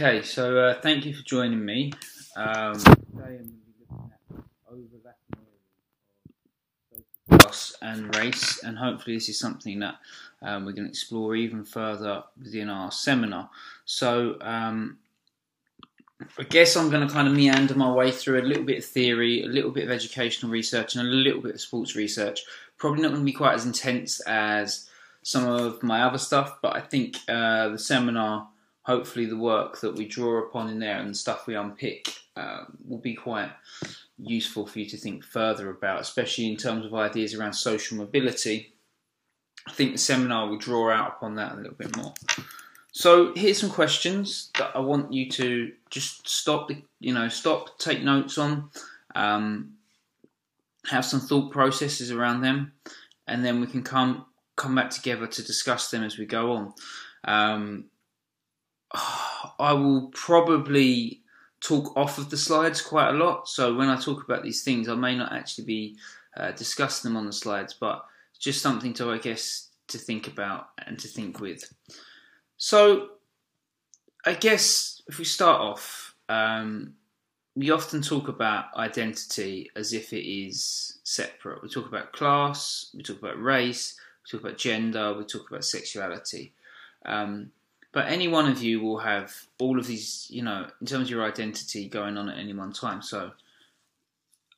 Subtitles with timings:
[0.00, 1.92] Okay, so uh, thank you for joining me.
[2.36, 5.48] Um, today I'm going to be looking at overlapping
[7.28, 9.96] class and race, and hopefully this is something that
[10.40, 13.50] um, we're going to explore even further within our seminar.
[13.86, 14.98] So um,
[16.38, 18.84] I guess I'm going to kind of meander my way through a little bit of
[18.84, 22.44] theory, a little bit of educational research, and a little bit of sports research.
[22.76, 24.88] Probably not going to be quite as intense as
[25.24, 28.50] some of my other stuff, but I think uh, the seminar
[28.88, 32.78] hopefully the work that we draw upon in there and the stuff we unpick um,
[32.88, 33.50] will be quite
[34.18, 38.72] useful for you to think further about, especially in terms of ideas around social mobility.
[39.66, 42.14] I think the seminar will draw out upon that a little bit more.
[42.92, 48.02] So here's some questions that I want you to just stop, you know, stop, take
[48.02, 48.70] notes on,
[49.14, 49.74] um,
[50.86, 52.72] have some thought processes around them,
[53.26, 54.24] and then we can come
[54.56, 56.72] come back together to discuss them as we go on.
[57.24, 57.84] Um,
[59.58, 61.22] I will probably
[61.60, 63.48] talk off of the slides quite a lot.
[63.48, 65.96] So when I talk about these things, I may not actually be
[66.36, 68.04] uh, discussing them on the slides, but
[68.38, 71.72] just something to, I guess, to think about and to think with.
[72.56, 73.10] So
[74.24, 76.94] I guess if we start off, um,
[77.56, 81.62] we often talk about identity as if it is separate.
[81.62, 85.64] We talk about class, we talk about race, we talk about gender, we talk about
[85.64, 86.52] sexuality.
[87.04, 87.50] Um,
[87.92, 91.10] but any one of you will have all of these, you know, in terms of
[91.10, 93.02] your identity going on at any one time.
[93.02, 93.32] So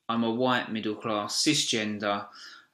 [0.09, 2.25] I'm a white, middle class, cisgender,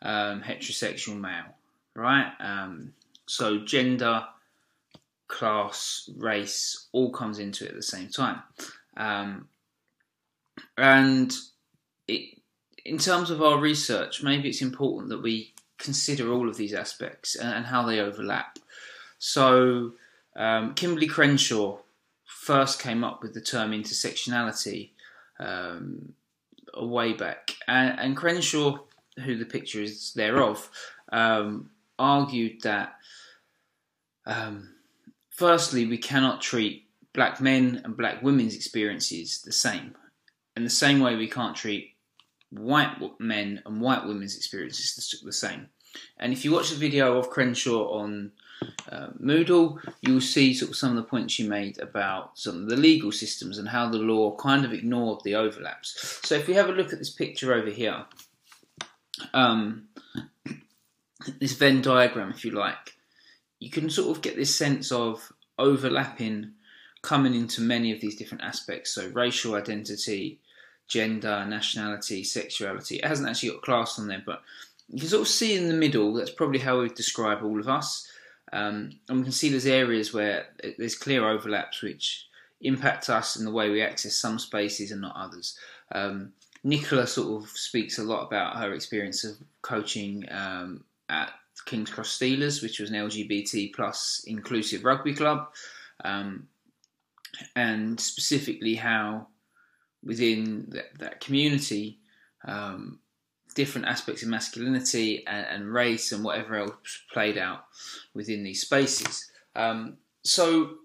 [0.02, 1.56] um, heterosexual male,
[1.96, 2.32] right?
[2.40, 2.94] Um,
[3.28, 4.26] so gender,
[5.28, 8.42] class, race all comes into it at the same time.
[8.96, 9.48] Um,
[10.78, 11.34] and
[12.08, 12.40] it,
[12.84, 17.36] in terms of our research, maybe it's important that we consider all of these aspects
[17.36, 18.58] and, and how they overlap.
[19.20, 19.94] So,
[20.38, 21.80] um, Kimberlé Crenshaw
[22.26, 24.92] first came up with the term intersectionality
[25.40, 26.14] um,
[26.74, 28.78] a way back, and, and, Crenshaw,
[29.24, 30.70] who the picture is thereof,
[31.12, 32.96] um, argued that
[34.26, 34.76] um,
[35.30, 39.96] firstly we cannot treat black men and black women's experiences the same,
[40.56, 41.96] in the same way we can't treat
[42.52, 45.68] white men and white women's experiences the same.
[46.18, 48.32] And if you watch the video of Crenshaw on
[48.92, 52.70] uh, Moodle, you'll see sort of some of the points she made about some of
[52.70, 56.20] the legal systems and how the law kind of ignored the overlaps.
[56.24, 58.06] So if we have a look at this picture over here,
[59.34, 59.90] um,
[61.40, 62.96] this Venn diagram, if you like,
[63.60, 66.52] you can sort of get this sense of overlapping
[67.02, 68.92] coming into many of these different aspects.
[68.92, 70.40] So racial identity,
[70.88, 72.98] gender, nationality, sexuality.
[72.98, 74.42] It hasn't actually got class on there, but
[74.90, 77.68] you can sort of see in the middle, that's probably how we describe all of
[77.68, 78.10] us.
[78.54, 80.48] Um, and we can see there's areas where
[80.78, 82.28] there's clear overlaps which
[82.62, 85.58] impact us in the way we access some spaces and not others.
[85.92, 91.32] Um, Nicola sort of speaks a lot about her experience of coaching um, at
[91.66, 95.50] King's Cross Steelers, which was an LGBT plus inclusive rugby club,
[96.04, 96.48] um,
[97.56, 99.28] and specifically how
[100.04, 102.00] within that, that community
[102.48, 103.00] um,
[103.58, 107.66] different aspects of masculinity and, and, race and whatever else played out
[108.14, 109.32] within these spaces.
[109.56, 110.76] Um, so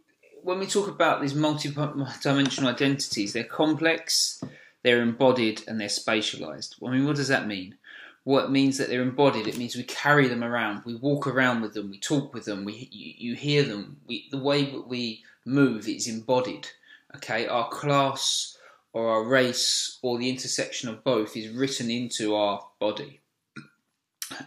[0.42, 4.42] when we talk about these multi-dimensional identities, they're complex,
[4.82, 6.76] they're embodied, and they're spatialized.
[6.82, 7.76] I mean, what does that mean?
[8.24, 9.46] What means that they're embodied?
[9.46, 12.64] It means we carry them around, we walk around with them, we talk with them,
[12.64, 13.98] we you, you hear them.
[14.06, 16.68] We, the way that we move is embodied.
[17.16, 18.56] Okay, our class
[18.92, 23.20] or our race or the intersection of both is written into our body.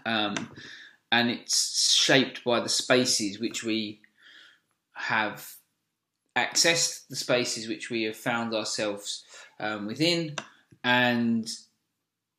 [0.05, 0.35] Um,
[1.11, 4.01] and it's shaped by the spaces which we
[4.93, 5.55] have
[6.35, 9.23] accessed, the spaces which we have found ourselves
[9.59, 10.35] um, within,
[10.83, 11.47] and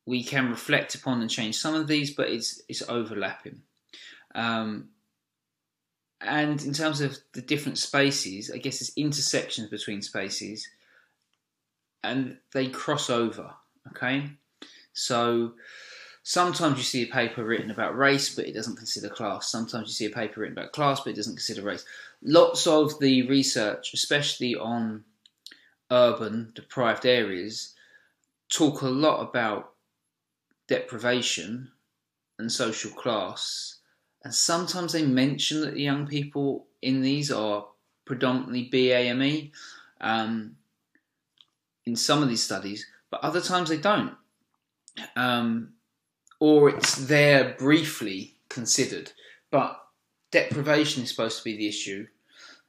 [0.05, 3.61] we can reflect upon and change some of these, but it's it's overlapping.
[4.35, 4.89] Um,
[6.21, 10.67] and in terms of the different spaces, I guess there's intersections between spaces
[12.03, 13.53] and they cross over.
[13.89, 14.29] Okay,
[14.93, 15.53] so
[16.23, 19.49] sometimes you see a paper written about race, but it doesn't consider class.
[19.49, 21.85] Sometimes you see a paper written about class, but it doesn't consider race.
[22.21, 25.03] Lots of the research, especially on
[25.89, 27.75] urban deprived areas,
[28.49, 29.71] talk a lot about
[30.67, 31.71] deprivation
[32.37, 33.77] and social class.
[34.23, 37.67] And sometimes they mention that the young people in these are
[38.05, 39.51] predominantly BAME.
[40.01, 40.55] Um,
[41.87, 44.13] in some of these studies, but other times they don't.
[45.15, 45.73] Um,
[46.39, 49.13] or it's there briefly considered.
[49.49, 49.79] But
[50.29, 52.07] deprivation is supposed to be the issue,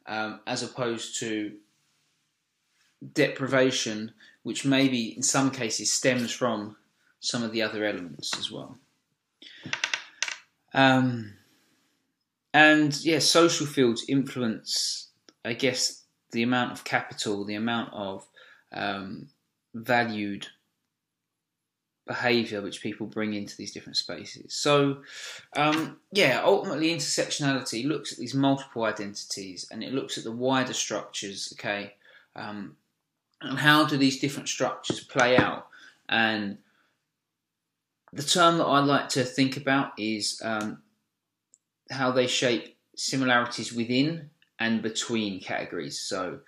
[0.07, 1.53] um, as opposed to
[3.13, 4.13] deprivation,
[4.45, 6.77] which maybe in some cases stems from
[7.21, 8.79] some of the other elements as well.
[10.73, 11.35] Um,
[12.55, 15.09] and yeah, social fields influence,
[15.45, 18.25] I guess, the amount of capital, the amount of
[18.73, 19.29] um,
[19.75, 20.47] valued
[22.09, 24.55] behavior which people bring into these different spaces.
[24.55, 25.03] So,
[25.57, 30.73] um, yeah, ultimately, intersectionality looks at these multiple identities and it looks at the wider
[30.73, 31.95] structures, okay,
[32.35, 32.77] um,
[33.41, 35.69] and how do these different structures play out.
[36.09, 36.59] And
[38.13, 40.83] the term that I like to think about is um,
[41.91, 46.01] how they shape similarities within and between categories.
[46.01, 46.41] So,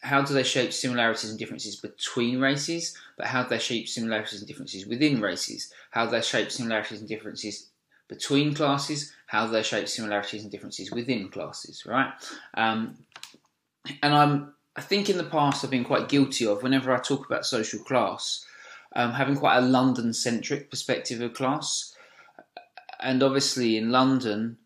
[0.00, 2.96] how do they shape similarities and differences between races?
[3.16, 5.72] But how do they shape similarities and differences within races?
[5.90, 7.68] How do they shape similarities and differences
[8.08, 9.12] between classes?
[9.26, 11.84] How do they shape similarities and differences within classes?
[11.84, 12.12] Right?
[12.54, 12.96] Um,
[14.02, 17.26] and I'm, I think in the past I've been quite guilty of whenever I talk
[17.26, 18.44] about social class,
[18.94, 21.94] um, having quite a London-centric perspective of class.
[23.00, 24.58] And obviously in London,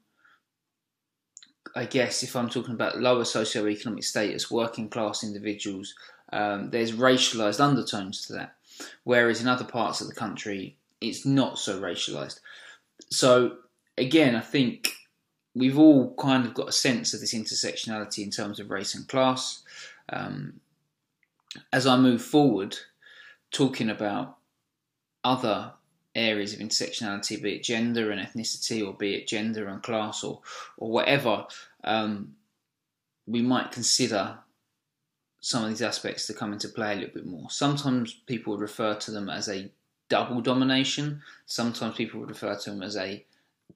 [1.74, 5.94] I guess if I'm talking about lower socioeconomic status, working class individuals,
[6.32, 8.56] um, there's racialized undertones to that.
[9.04, 12.40] Whereas in other parts of the country, it's not so racialized.
[13.10, 13.56] So
[13.96, 14.92] again, I think
[15.54, 19.06] we've all kind of got a sense of this intersectionality in terms of race and
[19.08, 19.62] class.
[20.08, 20.60] Um,
[21.72, 22.76] as I move forward,
[23.50, 24.38] talking about
[25.24, 25.72] other
[26.14, 30.40] areas of intersectionality, be it gender and ethnicity, or be it gender and class, or
[30.76, 31.46] or whatever,
[31.84, 32.34] um,
[33.26, 34.38] we might consider
[35.40, 37.50] some of these aspects to come into play a little bit more.
[37.50, 39.70] Sometimes people would refer to them as a
[40.08, 41.22] double domination.
[41.46, 43.24] Sometimes people would refer to them as a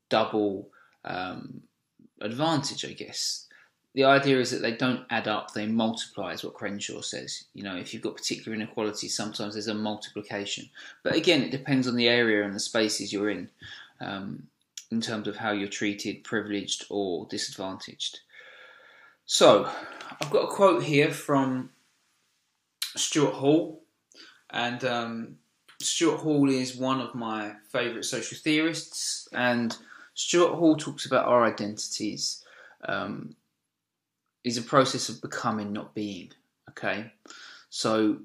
[0.09, 0.69] double
[1.05, 1.63] um,
[2.21, 3.46] advantage, I guess
[3.97, 7.45] the idea is that they don't add up, they multiply, is what Crenshaw says.
[7.55, 10.69] You know, if you've got particular inequalities, sometimes there's a multiplication.
[11.03, 13.49] But again, it depends on the area and the spaces you're in,
[14.03, 14.49] um,
[14.91, 18.21] in terms of how you're treated, privileged or disadvantaged.
[19.25, 19.67] So,
[20.21, 21.71] I've got a quote here from
[22.97, 23.81] Stuart Hall,
[24.51, 25.39] and um,
[25.81, 29.75] Stuart Hall is one of my favourite social theorists, and
[30.13, 32.45] Stuart Hall talks about our identities.
[32.87, 33.35] Um,
[34.47, 36.31] is a process of becoming, not being.
[36.71, 37.13] Okay,
[37.69, 38.19] so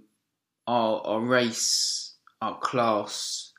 [0.67, 3.51] our our race, our class,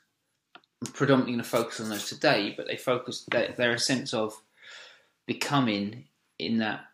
[0.55, 4.13] I'm predominantly going to focus on those today, but they focus they're, they're a sense
[4.13, 4.41] of
[5.25, 6.05] becoming
[6.39, 6.85] in that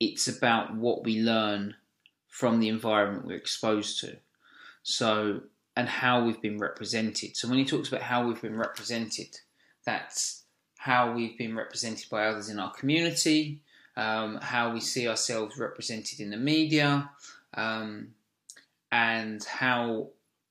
[0.00, 1.76] it's about what we learn
[2.28, 4.16] from the environment we're exposed to.
[4.82, 5.42] So
[5.76, 7.36] and how we've been represented.
[7.36, 9.38] So when he talks about how we've been represented,
[9.86, 10.44] that's
[10.78, 13.60] how we've been represented by others in our community,
[13.96, 17.10] um, how we see ourselves represented in the media,
[17.54, 18.08] um,
[18.90, 20.08] and how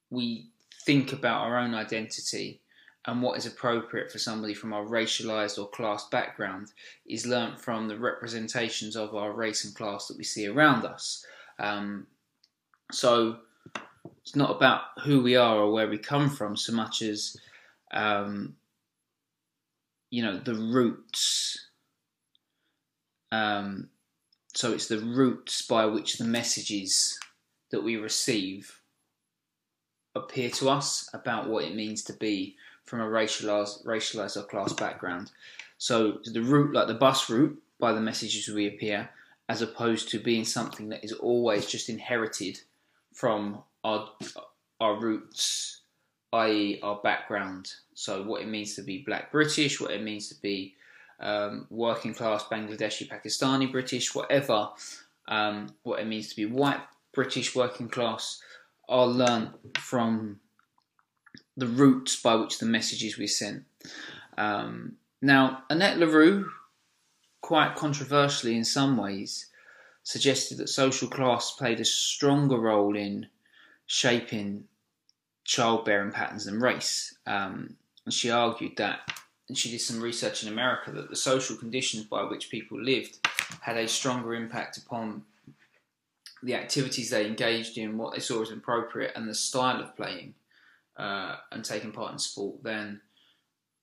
[0.10, 0.48] we
[0.86, 2.60] think about our own identity
[3.06, 6.72] and what is appropriate for somebody from our racialized or class background
[7.06, 11.26] is learnt from the representations of our race and class that we see around us.
[11.60, 12.08] Um,
[12.92, 13.40] so
[14.22, 17.36] it's not about who we are or where we come from so much as
[17.92, 18.56] um,
[20.10, 21.63] you know the roots
[23.34, 23.90] um,
[24.54, 27.18] so it's the roots by which the messages
[27.72, 28.80] that we receive
[30.14, 34.74] appear to us about what it means to be from a racialized, racialized or class
[34.74, 35.32] background.
[35.80, 39.10] So the route, like the bus route, by the messages we appear,
[39.50, 42.60] as opposed to being something that is always just inherited
[43.14, 44.10] from our
[44.80, 45.82] our roots,
[46.34, 47.74] i.e., our background.
[47.96, 50.76] So what it means to be Black British, what it means to be
[51.24, 54.70] um, working class Bangladeshi, Pakistani, British, whatever,
[55.28, 56.82] um, what it means to be white,
[57.14, 58.42] British, working class,
[58.90, 60.40] are learned from
[61.56, 63.64] the routes by which the messages we sent.
[64.38, 66.46] Um, now, Annette Lareau,
[67.42, 69.48] quite controversially in some ways,
[70.04, 73.28] suggested that social class played a stronger role in
[73.86, 74.66] shaping
[75.46, 77.18] childbearing patterns than race.
[77.26, 77.76] Um,
[78.06, 79.00] and she argued that
[79.48, 83.26] and she did some research in America that the social conditions by which people lived
[83.62, 85.24] had a stronger impact upon
[86.42, 90.34] the activities they engaged in, what they saw as appropriate, and the style of playing
[90.98, 93.02] uh, and taking part in sport than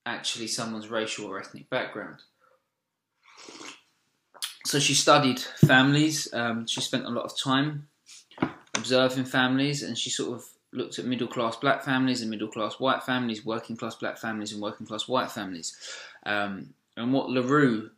[0.07, 2.23] actually someone's racial or ethnic background.
[4.67, 6.33] So she studied families.
[6.33, 7.89] Um, she spent a lot of time
[8.75, 12.75] observing families, and she sort of looked at middle class black families and middle class
[12.79, 15.77] white families, working class black families and working class white families.
[16.25, 17.91] Um, and what Lareau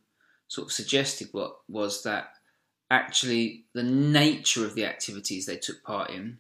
[0.49, 2.35] sort of suggested what, was that
[2.91, 6.39] actually the nature of the activities they took part in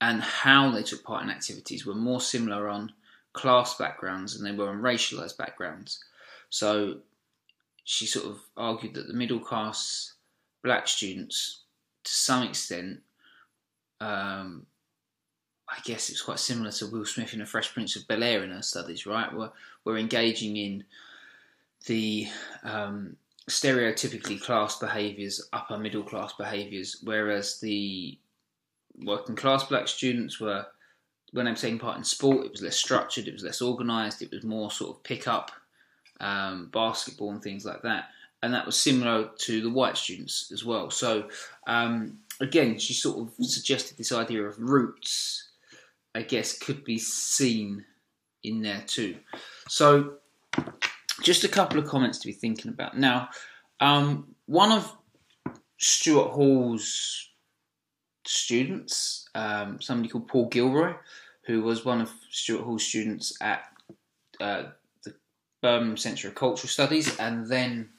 [0.00, 2.92] and how they took part in activities were more similar on
[3.32, 6.02] class backgrounds than they were on racialized backgrounds.
[6.48, 6.98] So
[7.84, 10.14] she sort of argued that the middle class
[10.62, 11.62] black students,
[12.04, 13.00] to some extent,
[14.00, 14.66] um,
[15.70, 18.42] I guess it's quite similar to Will Smith in The Fresh Prince of Bel Air
[18.42, 19.32] in her studies, right?
[19.32, 19.50] We're,
[19.84, 20.84] we're engaging in
[21.86, 22.26] the
[22.64, 23.16] um,
[23.48, 28.18] stereotypically class behaviours, upper middle class behaviours, whereas the
[29.04, 30.66] working class black students were,
[31.32, 34.32] when were taking part in sport, it was less structured, it was less organised, it
[34.32, 35.52] was more sort of pick up,
[36.18, 38.06] um, basketball and things like that.
[38.42, 40.90] And that was similar to the white students as well.
[40.90, 41.28] So,
[41.66, 45.49] um, again, she sort of suggested this idea of roots,
[46.14, 47.84] I guess, could be seen
[48.42, 49.16] in there too.
[49.68, 50.14] So,
[51.22, 52.96] just a couple of comments to be thinking about.
[52.96, 53.28] Now,
[53.80, 54.92] um, one of
[55.78, 57.30] Stuart Hall's
[58.26, 60.94] students, um, somebody called Paul Gilroy,
[61.46, 63.64] who was one of Stuart Hall's students at
[64.40, 64.64] uh,
[65.04, 65.14] the
[65.62, 67.90] Birmingham Centre of Cultural Studies and then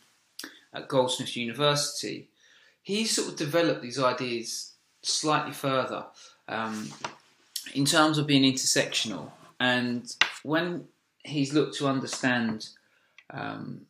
[0.74, 2.30] at Goldsmiths University,
[2.82, 6.06] he sort of developed these ideas slightly further
[6.48, 6.91] um,
[7.74, 9.32] in terms of being intersectional.
[9.60, 10.13] And
[10.44, 10.86] when
[11.24, 12.70] he's looked to understand
[13.32, 13.86] um,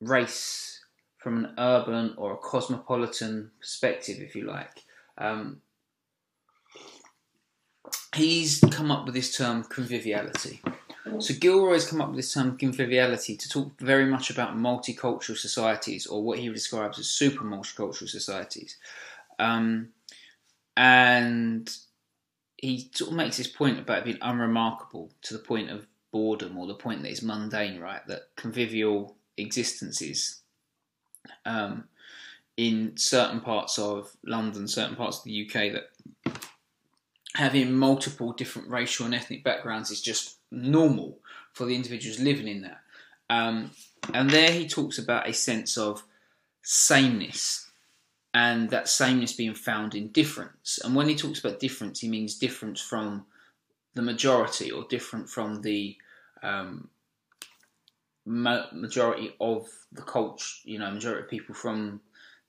[0.00, 0.80] race
[1.18, 4.82] from an urban or a cosmopolitan perspective, if you like.
[5.16, 5.60] Um,
[8.14, 10.60] he's come up with this term conviviality.
[11.18, 16.06] So Gilroy's come up with this term conviviality to talk very much about multicultural societies,
[16.06, 18.76] or what he describes as super multicultural societies.
[19.38, 19.88] Um,
[20.76, 21.70] and
[22.62, 26.66] he sort of makes this point about being unremarkable to the point of boredom or
[26.68, 28.06] the point that it's mundane, right?
[28.06, 30.40] That convivial existences
[31.44, 31.88] um,
[32.56, 36.38] in certain parts of London, certain parts of the UK, that
[37.34, 41.18] having multiple different racial and ethnic backgrounds is just normal
[41.52, 42.80] for the individuals living in that.
[43.28, 43.72] Um,
[44.14, 46.04] and there he talks about a sense of
[46.62, 47.61] sameness
[48.34, 50.78] and that sameness being found in difference.
[50.82, 53.26] And when he talks about difference, he means difference from
[53.94, 55.96] the majority or different from the
[56.42, 56.88] um,
[58.24, 62.00] ma- majority of the culture, you know, majority of people from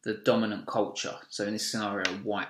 [0.03, 1.15] the dominant culture.
[1.29, 2.47] So in this scenario, white.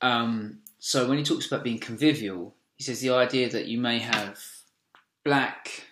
[0.00, 3.98] Um, so when he talks about being convivial, he says the idea that you may
[3.98, 4.40] have
[5.24, 5.84] black,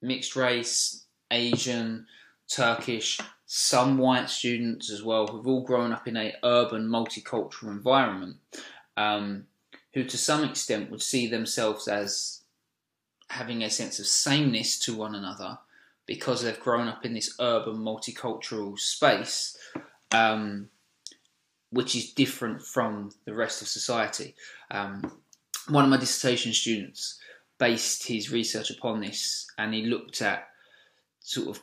[0.00, 2.06] mixed race, Asian,
[2.48, 3.20] Turkish,
[3.54, 8.38] some white students as well, who've all grown up in a urban multicultural environment,
[8.96, 9.44] um,
[9.92, 12.40] who to some extent would see themselves as
[13.28, 15.58] having a sense of sameness to one another
[16.06, 19.54] because they've grown up in this urban multicultural space,
[20.12, 20.70] um,
[21.68, 24.34] which is different from the rest of society.
[24.70, 25.12] Um,
[25.68, 27.20] one of my dissertation students
[27.58, 30.48] based his research upon this, and he looked at
[31.20, 31.62] sort of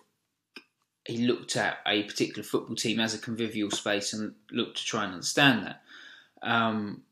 [1.10, 5.04] he looked at a particular football team as a convivial space and looked to try
[5.04, 5.82] and understand that.
[6.42, 7.04] Um,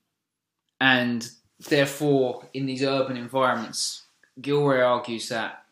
[0.79, 4.03] and therefore, in these urban environments,
[4.39, 5.63] Gilroy argues that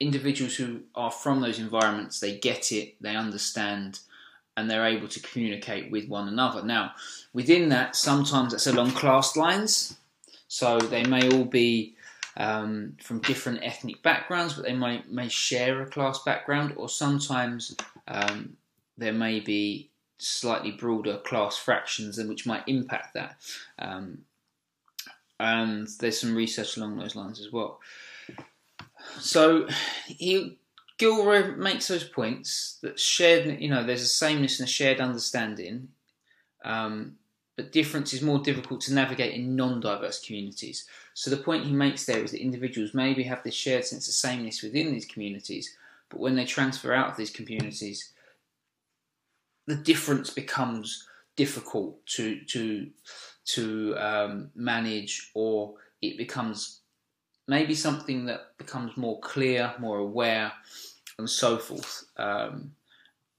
[0.00, 4.00] individuals who are from those environments, they get it, they understand,
[4.56, 6.62] and they're able to communicate with one another.
[6.64, 6.92] Now,
[7.32, 9.96] within that, sometimes that's along class lines,
[10.48, 11.93] so they may all be
[12.36, 17.76] um, from different ethnic backgrounds, but they might may share a class background, or sometimes
[18.08, 18.56] um,
[18.98, 23.36] there may be slightly broader class fractions, and which might impact that.
[23.78, 24.18] Um,
[25.40, 27.80] and there's some research along those lines as well.
[29.18, 29.68] So
[30.06, 30.58] he
[30.98, 35.88] Gilroy makes those points that shared, you know, there's a sameness and a shared understanding,
[36.64, 37.16] um,
[37.56, 40.86] but difference is more difficult to navigate in non-diverse communities.
[41.14, 44.14] So the point he makes there is that individuals maybe have this shared sense of
[44.14, 45.76] sameness within these communities,
[46.08, 48.12] but when they transfer out of these communities,
[49.66, 51.06] the difference becomes
[51.36, 52.90] difficult to to
[53.46, 56.80] to um, manage, or it becomes
[57.46, 60.52] maybe something that becomes more clear, more aware,
[61.18, 62.04] and so forth.
[62.16, 62.72] Um,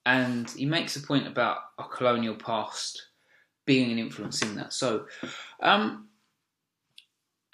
[0.06, 3.08] and he makes a point about a colonial past
[3.66, 4.74] being an influence in that.
[4.74, 5.08] So,
[5.60, 6.08] um,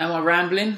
[0.01, 0.77] am I rambling?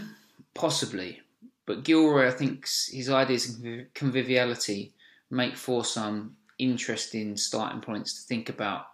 [0.53, 1.21] Possibly.
[1.65, 4.93] But Gilroy, I think his ideas of conviviality
[5.31, 8.87] make for some interesting starting points to think about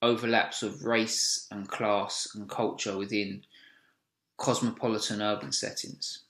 [0.00, 3.42] overlaps of race and class and culture within
[4.36, 6.20] cosmopolitan urban settings.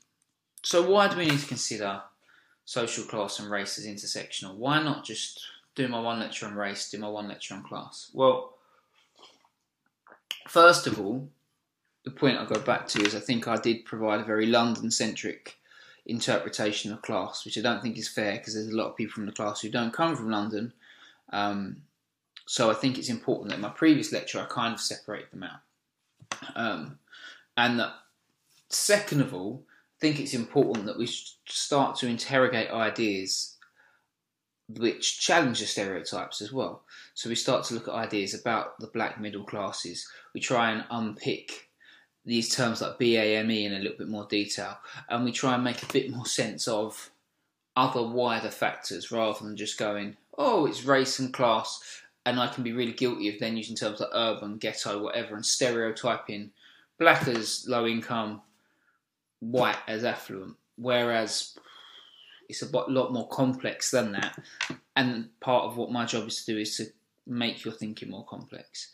[0.63, 2.03] So, why do we need to consider
[2.65, 4.57] social class and race as intersectional?
[4.57, 8.11] Why not just do my one lecture on race, do my one lecture on class?
[8.15, 8.55] Well,
[10.49, 11.29] first of all,
[12.07, 14.93] the point I go back to is I think I did provide a very London
[14.93, 15.57] centric
[16.07, 19.15] interpretation of class, which I don't think is fair because there's a lot of people
[19.15, 20.73] from the class who don't come from London.
[21.33, 21.83] Um,
[22.47, 25.43] so I think it's important that in my previous lecture I kind of separate them
[25.43, 25.61] out.
[26.55, 27.01] Um,
[27.57, 27.95] and that,
[28.69, 31.09] second of all, I think it's important that we
[31.49, 33.57] start to interrogate ideas
[34.69, 36.83] which challenge the stereotypes as well.
[37.15, 40.09] So we start to look at ideas about the black middle classes.
[40.35, 41.66] We try and unpick
[42.27, 44.77] these terms like BAME in a little bit more detail,
[45.09, 47.11] and we try and make a bit more sense of
[47.77, 52.65] other wider factors rather than just going, oh, it's race and class, and I can
[52.65, 56.51] be really guilty of then using terms like urban, ghetto, whatever, and stereotyping
[56.99, 58.43] black as low income,
[59.41, 60.57] white as affluent.
[60.77, 61.57] Whereas
[62.49, 64.39] it's a lot more complex than that.
[64.97, 66.87] And part of what my job is to do is to
[67.27, 68.91] make your thinking more complex.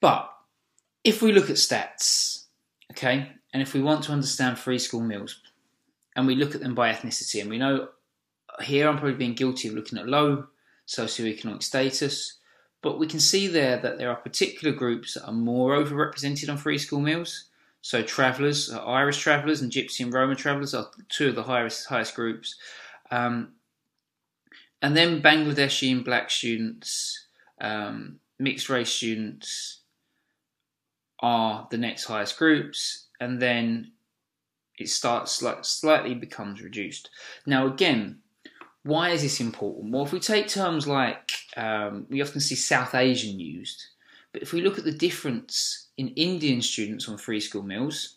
[0.00, 0.30] But
[1.08, 2.44] if we look at stats,
[2.92, 5.40] okay, and if we want to understand free school meals,
[6.14, 7.88] and we look at them by ethnicity, and we know
[8.60, 10.48] here I'm probably being guilty of looking at low
[10.86, 12.38] socioeconomic status,
[12.82, 16.58] but we can see there that there are particular groups that are more overrepresented on
[16.58, 17.46] free school meals.
[17.80, 21.86] So travellers, uh, Irish travellers and Gypsy and Roma travellers are two of the highest
[21.86, 22.56] highest groups.
[23.10, 23.54] Um,
[24.82, 27.28] and then Bangladeshi and black students,
[27.62, 29.78] um, mixed race students
[31.20, 33.92] are the next highest groups, and then
[34.78, 37.10] it starts like slightly becomes reduced.
[37.46, 38.20] Now again,
[38.84, 39.92] why is this important?
[39.92, 43.84] Well, if we take terms like um, we often see South Asian used,
[44.32, 48.16] but if we look at the difference in Indian students on free school meals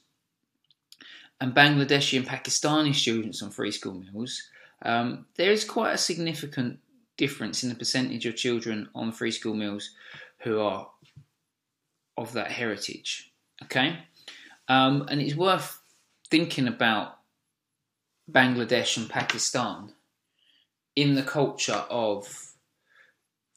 [1.40, 4.44] and Bangladeshi and Pakistani students on free school meals,
[4.84, 6.80] um, there is quite a significant
[7.18, 9.92] difference in the percentage of children on free school meals
[10.40, 10.90] who are
[12.22, 13.32] of that heritage.
[13.64, 14.00] Okay,
[14.68, 15.80] um, and it's worth
[16.30, 17.18] thinking about
[18.32, 19.94] Bangladesh and Pakistan
[20.96, 22.52] in the culture of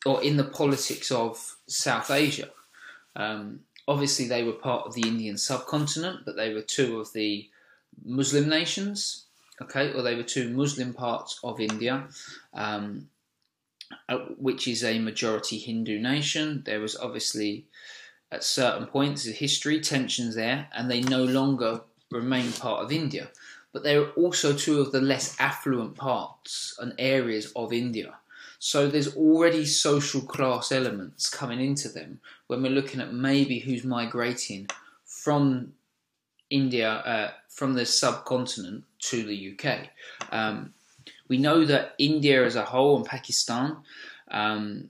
[0.04, 2.50] or in the politics of South Asia.
[3.16, 7.48] Um, obviously, they were part of the Indian subcontinent, but they were two of the
[8.04, 9.26] Muslim nations,
[9.62, 12.08] okay, or they were two Muslim parts of India,
[12.52, 13.08] um,
[14.08, 16.62] uh, which is a majority Hindu nation.
[16.66, 17.66] There was obviously,
[18.32, 23.28] at certain points in history, tensions there, and they no longer remain part of India.
[23.72, 28.14] But they are also two of the less affluent parts and areas of India.
[28.58, 33.84] So there's already social class elements coming into them when we're looking at maybe who's
[33.84, 34.68] migrating
[35.04, 35.74] from
[36.50, 39.90] India, uh, from the subcontinent to the UK.
[40.30, 40.72] Um,
[41.28, 43.76] we know that India as a whole and Pakistan,
[44.30, 44.88] um,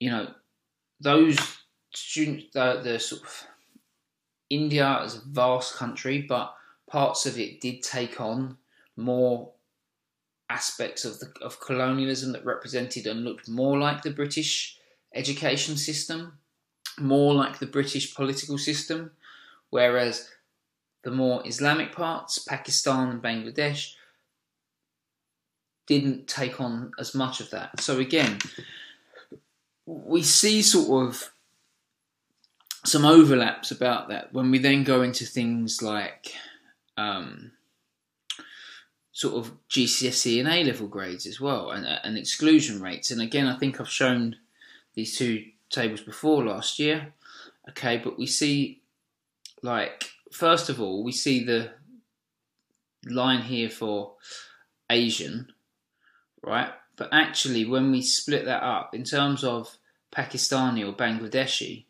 [0.00, 0.32] you know,
[1.00, 1.38] those
[1.94, 3.46] students, the, uh, the sort of
[4.50, 6.54] India is a vast country, but
[6.88, 8.58] parts of it did take on
[8.96, 9.52] more
[10.50, 14.78] aspects of the of colonialism that represented and looked more like the British
[15.14, 16.38] education system,
[16.98, 19.10] more like the British political system,
[19.70, 20.28] whereas
[21.04, 23.94] the more Islamic parts, Pakistan and Bangladesh,
[25.86, 27.80] didn't take on as much of that.
[27.80, 28.38] So again,
[29.86, 31.31] we see sort of
[32.84, 36.34] some overlaps about that when we then go into things like
[36.96, 37.52] um,
[39.12, 43.10] sort of GCSE and A level grades as well, and, and exclusion rates.
[43.10, 44.36] And again, I think I've shown
[44.94, 47.12] these two tables before last year.
[47.70, 48.80] Okay, but we see,
[49.62, 51.70] like, first of all, we see the
[53.04, 54.14] line here for
[54.90, 55.52] Asian,
[56.42, 56.72] right?
[56.96, 59.76] But actually, when we split that up in terms of
[60.14, 61.84] Pakistani or Bangladeshi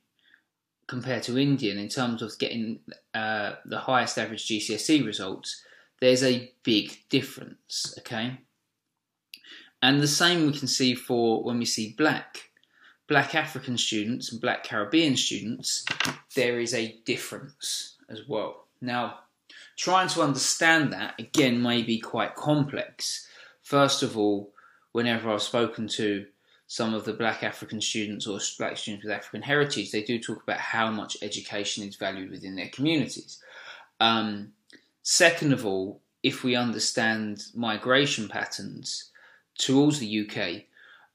[0.86, 2.80] compared to Indian, in terms of getting
[3.14, 5.62] uh, the highest average GCSE results,
[6.00, 8.38] there's a big difference, okay?
[9.80, 12.50] And the same we can see for when we see black.
[13.08, 15.84] Black African students and black Caribbean students,
[16.34, 18.68] there is a difference as well.
[18.80, 19.20] Now,
[19.76, 23.26] trying to understand that again may be quite complex.
[23.62, 24.52] First of all,
[24.92, 26.26] whenever I've spoken to
[26.72, 30.42] some of the black African students or black students with African heritage, they do talk
[30.42, 33.42] about how much education is valued within their communities.
[34.00, 34.54] Um,
[35.02, 39.10] Second of all, if we understand migration patterns
[39.58, 40.62] towards the UK,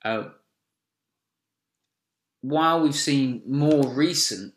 [0.03, 0.29] uh,
[2.41, 4.53] while we've seen more recent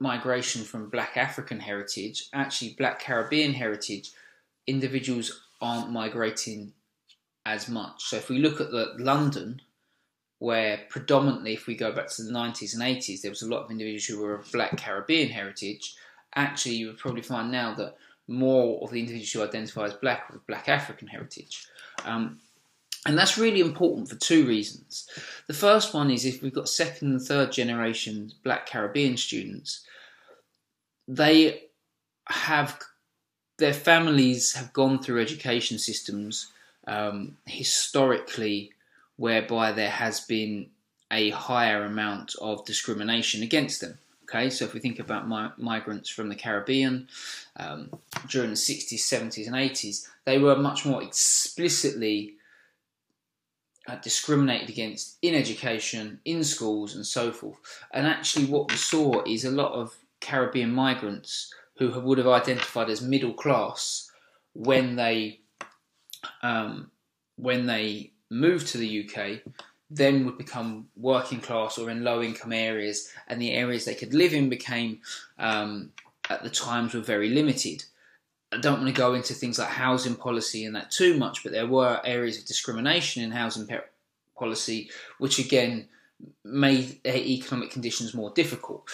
[0.00, 4.10] migration from black African heritage, actually black Caribbean heritage,
[4.66, 6.72] individuals aren't migrating
[7.46, 8.02] as much.
[8.02, 9.60] So if we look at the London,
[10.42, 13.62] where predominantly, if we go back to the 90s and 80s, there was a lot
[13.62, 15.94] of individuals who were of black Caribbean heritage.
[16.34, 17.94] Actually, you would probably find now that
[18.26, 21.68] more of the individuals who identify as black are of black African heritage.
[22.04, 22.40] Um,
[23.06, 25.08] and that's really important for two reasons.
[25.46, 29.86] The first one is if we've got second and third generation black Caribbean students,
[31.06, 31.66] they
[32.26, 32.80] have
[33.58, 36.50] their families have gone through education systems
[36.88, 38.72] um, historically
[39.16, 40.66] whereby there has been
[41.10, 43.98] a higher amount of discrimination against them.
[44.24, 47.08] Okay, so if we think about mi- migrants from the Caribbean
[47.56, 47.90] um,
[48.28, 52.36] during the 60s, 70s, and 80s, they were much more explicitly
[53.86, 57.56] uh, discriminated against in education, in schools, and so forth.
[57.92, 62.88] And actually, what we saw is a lot of Caribbean migrants who would have identified
[62.88, 64.10] as middle class
[64.54, 65.40] when they
[66.42, 66.90] um,
[67.36, 69.40] when they moved to the UK,
[69.90, 74.14] then would become working class or in low income areas, and the areas they could
[74.14, 75.00] live in became
[75.38, 75.90] um,
[76.30, 77.84] at the times were very limited.
[78.52, 81.52] I don't want to go into things like housing policy and that too much, but
[81.52, 83.68] there were areas of discrimination in housing
[84.38, 85.88] policy, which again
[86.44, 88.88] made economic conditions more difficult.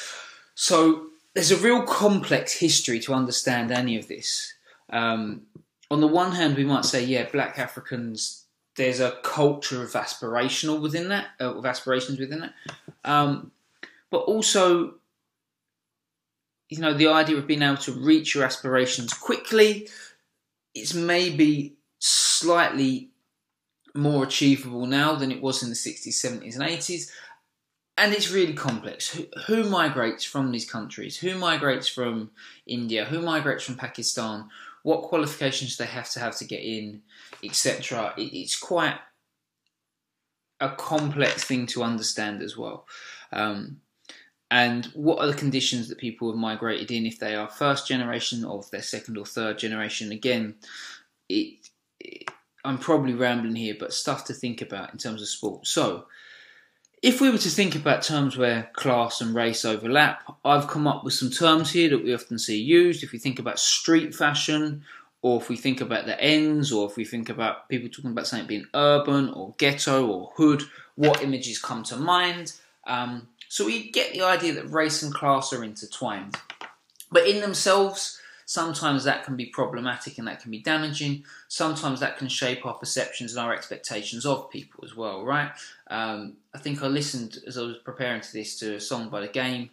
[0.55, 4.53] So there's a real complex history to understand any of this.
[4.91, 5.43] Um,
[5.91, 8.45] on the one hand, we might say, yeah, black Africans,
[8.79, 12.55] there's a culture of aspirational within that, uh, of aspirations within that.
[13.05, 13.51] Um,
[14.11, 14.95] but also,
[16.71, 19.89] you know, the idea of being able to reach your aspirations quickly
[20.75, 23.11] is maybe slightly
[23.95, 27.11] more achievable now than it was in the 60s, 70s, and 80s.
[27.97, 29.09] And it's really complex.
[29.09, 31.19] Who, who migrates from these countries?
[31.19, 32.31] Who migrates from
[32.65, 33.05] India?
[33.07, 34.51] Who migrates from Pakistan?
[34.89, 37.03] What qualifications they have to have to get in,
[37.45, 38.15] etc.
[38.17, 38.97] It, it's quite
[40.61, 42.87] a complex thing to understand as well.
[43.31, 43.83] Um,
[44.51, 48.47] and what are the conditions that people have migrated in if they are first generation
[48.47, 50.11] or if they're second or third generation?
[50.11, 50.55] Again,
[51.29, 51.69] it,
[52.01, 52.31] it,
[52.65, 55.67] I'm probably rambling here, but stuff to think about in terms of sport.
[55.67, 56.07] So,
[57.03, 61.05] if we were to think about terms where class and race overlap, I've come up
[61.05, 63.03] with some terms here that we often see used.
[63.03, 64.85] If we think about street fashion,
[65.23, 68.27] or if we think about the ends, or if we think about people talking about
[68.27, 70.63] something being urban or ghetto or hood,
[70.97, 72.53] what images come to mind?
[72.87, 76.37] Um, so we get the idea that race and class are intertwined.
[77.11, 78.18] But in themselves,
[78.49, 81.23] Sometimes that can be problematic and that can be damaging.
[81.49, 85.51] Sometimes that can shape our perceptions and our expectations of people as well, right?
[85.91, 89.21] Um, I think I listened as I was preparing to this to a song by
[89.21, 89.69] the game.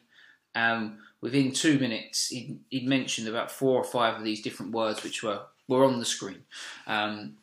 [0.55, 5.05] Um, within two minutes, he'd, he'd, mentioned about four or five of these different words
[5.05, 6.43] which were, were on the screen.
[6.85, 7.38] Um,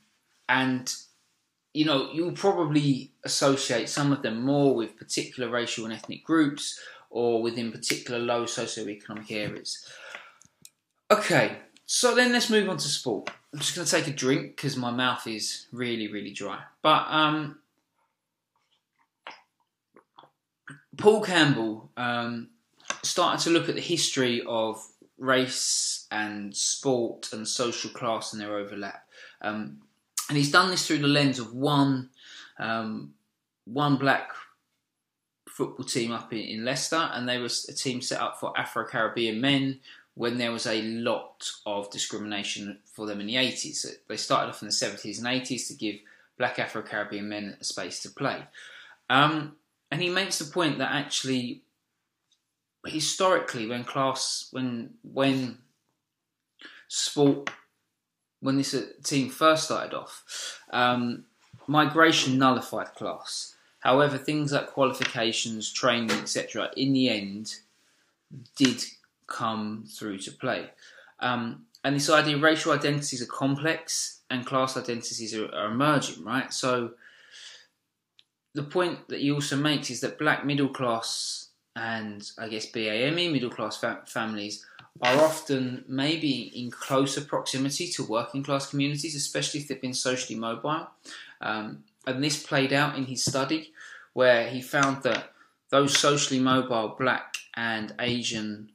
[0.51, 0.95] and
[1.73, 6.79] you know, you'll probably associate some of them more with particular racial and ethnic groups
[7.09, 9.87] or within particular low socioeconomic areas.
[11.13, 13.29] Okay, so then let's move on to sport.
[13.53, 16.61] I'm just going to take a drink because my mouth is really, really dry.
[16.81, 17.59] But um,
[20.97, 22.49] Paul Campbell um,
[23.03, 24.83] started to look at the history of
[25.19, 29.07] race and sport and social class and their overlap.
[29.43, 29.83] Um,
[30.31, 32.09] and he's done this through the lens of one
[32.59, 33.13] um,
[33.65, 34.31] one black
[35.47, 38.87] football team up in, in Leicester, and they were a team set up for Afro
[38.87, 39.81] Caribbean men
[40.15, 43.87] when there was a lot of discrimination for them in the 80s.
[44.09, 45.97] They started off in the 70s and 80s to give
[46.37, 48.43] black Afro Caribbean men a space to play.
[49.09, 49.57] Um,
[49.91, 51.63] and he makes the point that actually,
[52.87, 55.59] historically, when class, when when
[56.89, 57.51] sport,
[58.41, 61.25] when this uh, team first started off, um,
[61.67, 63.55] migration nullified class.
[63.81, 67.57] However, things like qualifications, training, etc., in the end,
[68.57, 68.83] did
[69.27, 70.71] come through to play.
[71.21, 76.53] Um, and this idea racial identities are complex and class identities are, are, emerging, right?
[76.53, 76.93] So
[78.55, 83.33] the point that he also makes is that black middle class and I guess BAME
[83.33, 84.65] middle class fa- families
[85.01, 90.39] are often maybe in closer proximity to working class communities, especially if they've been socially
[90.39, 90.89] mobile.
[91.41, 93.73] Um, and this played out in his study,
[94.13, 95.33] where he found that
[95.71, 98.72] those socially mobile black and Asian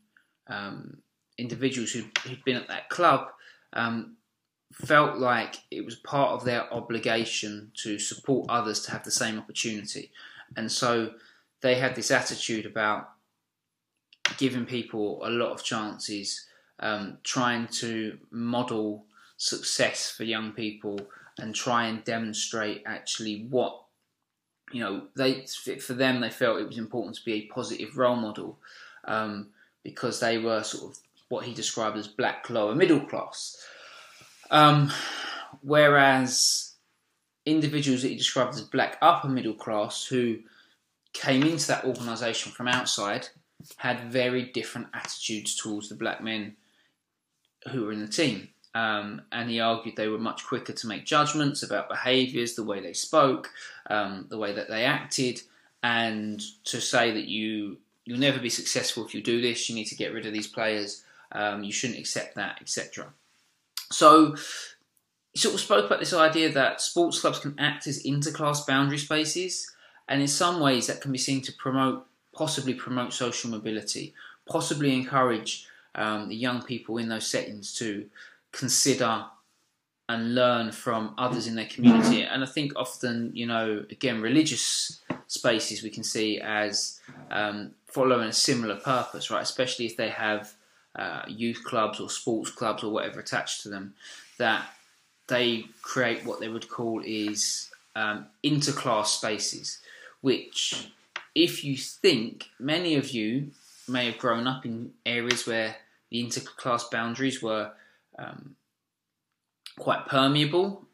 [0.50, 0.98] um,
[1.38, 3.28] individuals who, had been at that club
[3.74, 4.18] um,
[4.74, 9.38] felt like it was part of their obligation to support others to have the same
[9.38, 10.12] opportunity.
[10.56, 11.12] And so
[11.62, 13.10] they had this attitude about
[14.38, 16.46] giving people a lot of chances,
[16.80, 19.06] um, trying to model
[19.38, 21.00] success for young people
[21.40, 23.84] and try and demonstrate actually what
[24.72, 25.46] you know they
[25.80, 28.58] for them they felt it was important to be a positive role model
[29.06, 29.48] um,
[29.88, 33.58] because they were sort of what he described as black lower middle class
[34.52, 34.92] um,
[35.62, 36.74] whereas
[37.46, 40.40] individuals that he described as black upper middle class who
[41.14, 43.30] came into that organisation from outside
[43.78, 46.56] had very different attitudes towards the black men
[47.72, 48.50] who were in the team.
[48.76, 52.80] Um, and he argued they were much quicker to make judgments about behaviours, the way
[52.80, 53.50] they spoke,
[53.90, 55.42] um, the way that they acted,
[55.82, 59.68] and to say that you you'll never be successful if you do this.
[59.68, 61.04] You need to get rid of these players.
[61.34, 63.08] Um, you shouldn't accept that, etc.
[63.92, 64.34] So
[65.34, 68.98] he sort of spoke about this idea that sports clubs can act as interclass boundary
[68.98, 69.70] spaces,
[70.08, 74.14] and in some ways that can be seen to promote, possibly promote social mobility,
[74.48, 78.10] possibly encourage um, the young people in those settings to
[78.54, 79.26] consider
[80.08, 82.22] and learn from others in their community.
[82.22, 88.30] And I think often, you know, again, religious spaces we can see as um, following
[88.30, 89.42] a similar purpose, right?
[89.42, 90.54] Especially if they have
[90.96, 93.94] uh, youth clubs or sports clubs or whatever attached to them,
[94.38, 94.66] that
[95.28, 99.80] they create what they would call is um, interclass spaces,
[100.22, 100.90] which,
[101.36, 103.52] if you think, many of you
[103.88, 105.76] may have grown up in areas where
[106.10, 107.72] the interclass boundaries were
[108.18, 108.56] um,
[109.80, 110.86] quite permeable,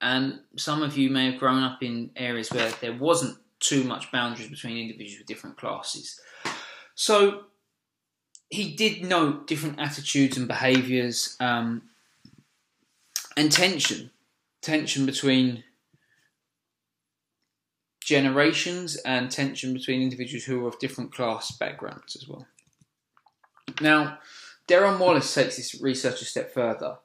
[0.00, 4.12] and some of you may have grown up in areas where there wasn't too much
[4.12, 6.20] boundaries between individuals with different classes.
[6.94, 7.44] So
[8.48, 11.82] he did note different attitudes and behaviours um,
[13.36, 14.10] and tension,
[14.62, 15.64] tension between
[18.00, 22.46] generations and tension between individuals who are of different class backgrounds as well.
[23.80, 24.18] Now,
[24.68, 26.98] Derron Wallace takes this research a step further.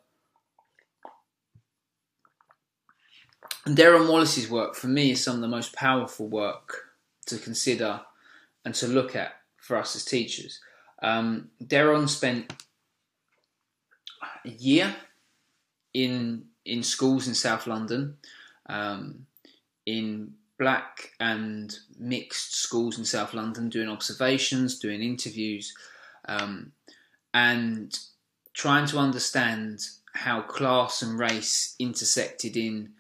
[3.66, 6.92] And Derron Wallace's work, for me, is some of the most powerful work
[7.28, 8.02] to consider
[8.66, 10.60] and to look at for us as teachers.
[11.02, 12.54] Um, Derron spent
[14.46, 14.96] a year
[15.94, 18.18] in in schools in South London,
[18.68, 19.26] um,
[19.86, 25.74] in black and mixed schools in South London, doing observations, doing interviews,
[26.28, 26.72] um,
[27.34, 27.98] and
[28.54, 29.80] trying to understand
[30.14, 32.92] how class and race intersected in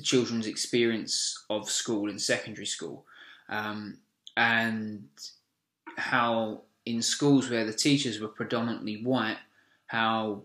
[0.00, 3.04] the children's experience of school in secondary school,
[3.50, 3.98] um,
[4.34, 5.06] and
[5.98, 9.36] how in schools where the teachers were predominantly white,
[9.88, 10.40] how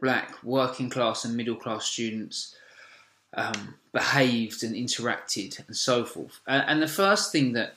[0.00, 2.54] black working class and middle class students
[3.34, 6.40] um, behaved and interacted and so forth.
[6.46, 7.74] And, and the first thing that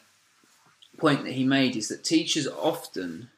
[0.97, 3.29] point that he made is that teachers often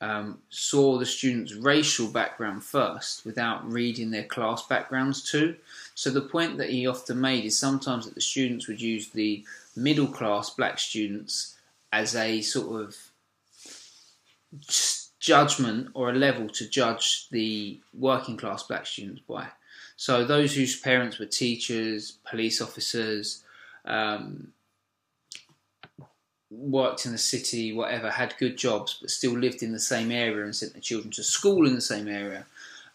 [0.00, 5.56] um, saw the students' racial background first without reading their class backgrounds too.
[5.96, 9.42] So the point that he often made is sometimes that the students would use the
[9.74, 11.56] middle class black students
[11.90, 12.96] as a sort of
[15.18, 19.46] judgment or a level to judge the working class black students by.
[19.96, 23.42] So those whose parents were teachers, police officers,
[23.86, 24.48] um,
[26.50, 30.44] worked in the city, whatever, had good jobs, but still lived in the same area
[30.44, 32.44] and sent their children to school in the same area.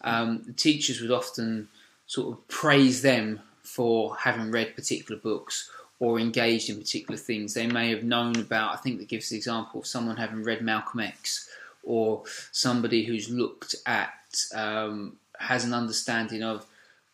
[0.02, 1.66] Um, the teachers would often
[2.12, 7.54] sort of praise them for having read particular books or engaged in particular things.
[7.54, 10.60] They may have known about, I think that gives the example of someone having read
[10.60, 11.48] Malcolm X
[11.82, 14.12] or somebody who's looked at,
[14.54, 16.66] um, has an understanding of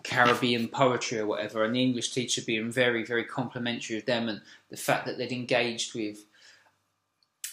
[0.02, 4.40] Caribbean poetry or whatever, and the English teacher being very, very complimentary of them and
[4.68, 6.24] the fact that they'd engaged with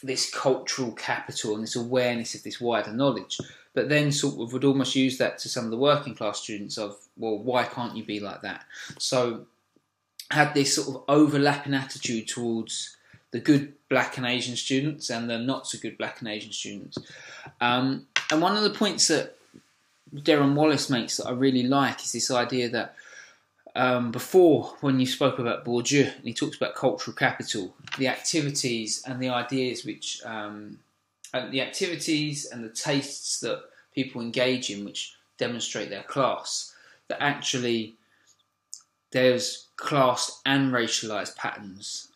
[0.01, 3.37] this cultural capital and this awareness of this wider knowledge,
[3.75, 6.77] but then sort of would almost use that to some of the working class students
[6.77, 8.63] of, well, why can't you be like that?
[8.97, 9.45] So
[10.31, 12.97] had this sort of overlapping attitude towards
[13.31, 16.97] the good black and Asian students and the not so good black and Asian students.
[17.61, 19.35] Um, and one of the points that
[20.13, 22.95] Derron Wallace makes that I really like is this idea that
[23.75, 29.03] um, before, when you spoke about Bourdieu, and he talks about cultural capital, the activities
[29.05, 30.79] and the ideas which, um,
[31.33, 36.73] and the activities and the tastes that people engage in, which demonstrate their class,
[37.07, 37.95] that actually
[39.11, 42.09] there's class and racialized patterns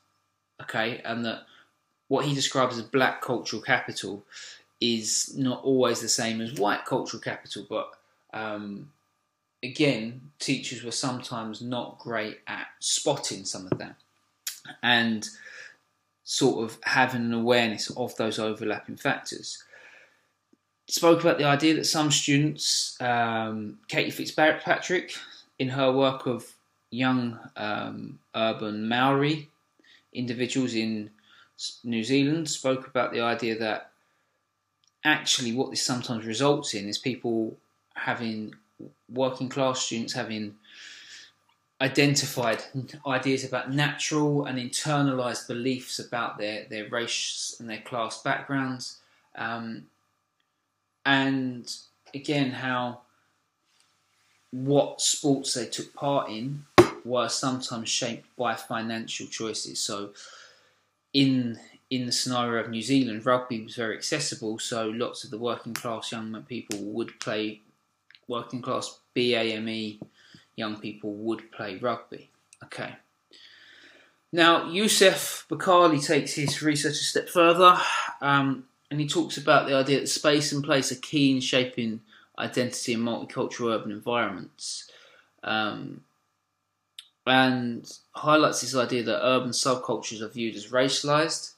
[0.62, 1.44] okay, and that
[2.08, 4.24] what he describes as black cultural capital
[4.82, 7.92] is not always the same as white cultural capital, but
[8.34, 8.90] um,
[9.62, 13.96] again, teachers were sometimes not great at spotting some of that.
[14.82, 15.28] And
[16.32, 19.64] sort of having an awareness of those overlapping factors.
[20.88, 25.16] Spoke about the idea that some students, um, Katie Fitzpatrick,
[25.58, 26.46] in her work of
[26.92, 29.50] young um, urban Maori
[30.14, 31.10] individuals in
[31.84, 33.90] New Zealand, spoke about the idea that
[35.04, 37.58] actually what this sometimes results in is people
[37.96, 38.54] having
[39.12, 40.58] working class students having
[41.82, 42.64] identified
[43.08, 48.98] ideas about natural and internalized beliefs about their, their race and their class backgrounds.
[49.36, 49.86] Um,
[51.06, 51.72] and
[52.14, 53.02] again, how
[54.52, 56.66] what sports they took part in
[57.06, 59.80] were sometimes shaped by financial choices.
[59.80, 60.12] So,
[61.14, 65.40] in in the scenario of New Zealand, rugby was very accessible, so lots of the
[65.40, 67.62] working class young people would play
[68.28, 70.00] working class BAME
[70.60, 72.30] young people would play rugby.
[72.66, 72.96] Okay.
[74.32, 77.80] Now, Yusuf Bakkali takes his research a step further
[78.22, 82.02] um, and he talks about the idea that space and place are key in shaping
[82.38, 84.92] identity in multicultural urban environments.
[85.44, 86.02] Um,
[87.26, 91.54] and highlights this idea that urban subcultures are viewed as racialized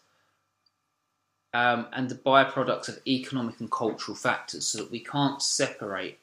[1.53, 6.19] um, and the byproducts of economic and cultural factors, so that we can't separate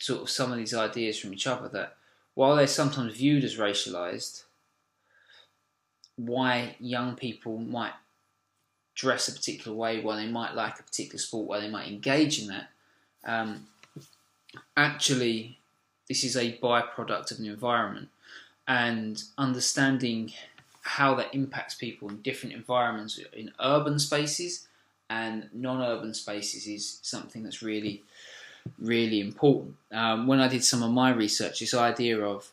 [0.00, 1.96] sort of some of these ideas from each other that
[2.34, 4.44] while they're sometimes viewed as racialized,
[6.16, 7.92] why young people might
[8.94, 12.40] dress a particular way, why they might like a particular sport, why they might engage
[12.40, 12.68] in that,
[13.24, 13.66] um,
[14.76, 15.58] actually,
[16.08, 18.08] this is a byproduct of an environment.
[18.66, 20.32] And understanding
[20.82, 24.66] how that impacts people in different environments in urban spaces
[25.08, 28.02] and non urban spaces is something that's really
[28.78, 29.76] really important.
[29.92, 32.50] Um, when I did some of my research, this idea of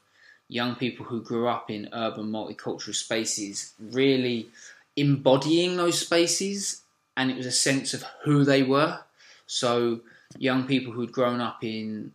[0.48, 4.50] young people who grew up in urban multicultural spaces really
[4.96, 6.82] embodying those spaces,
[7.16, 9.00] and it was a sense of who they were.
[9.46, 10.02] So,
[10.38, 12.12] young people who'd grown up in